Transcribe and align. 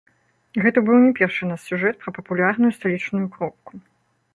Гэта 0.63 0.83
быў 0.87 0.97
не 1.03 1.11
першы 1.21 1.51
наш 1.51 1.61
сюжэт 1.69 1.95
пра 2.03 2.17
папулярную 2.19 2.71
сталічную 2.79 3.27
кропку. 3.39 3.71